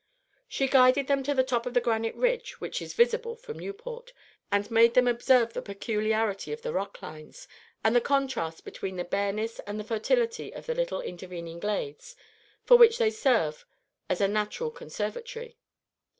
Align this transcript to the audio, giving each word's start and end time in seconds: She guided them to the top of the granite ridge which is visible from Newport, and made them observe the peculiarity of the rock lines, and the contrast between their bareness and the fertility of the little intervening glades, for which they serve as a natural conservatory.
She 0.47 0.67
guided 0.67 1.05
them 1.05 1.21
to 1.21 1.35
the 1.35 1.43
top 1.43 1.67
of 1.67 1.75
the 1.75 1.79
granite 1.79 2.15
ridge 2.15 2.59
which 2.59 2.81
is 2.81 2.95
visible 2.95 3.35
from 3.35 3.59
Newport, 3.59 4.13
and 4.51 4.71
made 4.71 4.95
them 4.95 5.07
observe 5.07 5.53
the 5.53 5.61
peculiarity 5.61 6.51
of 6.51 6.63
the 6.63 6.73
rock 6.73 7.03
lines, 7.03 7.47
and 7.83 7.95
the 7.95 8.01
contrast 8.01 8.65
between 8.65 8.95
their 8.95 9.05
bareness 9.05 9.59
and 9.67 9.79
the 9.79 9.83
fertility 9.83 10.51
of 10.55 10.65
the 10.65 10.73
little 10.73 11.01
intervening 11.01 11.59
glades, 11.59 12.15
for 12.63 12.77
which 12.77 12.97
they 12.97 13.11
serve 13.11 13.63
as 14.09 14.19
a 14.21 14.27
natural 14.27 14.71
conservatory. 14.71 15.55